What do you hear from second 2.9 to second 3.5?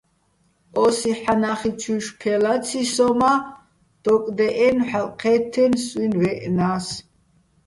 სოჼ, მა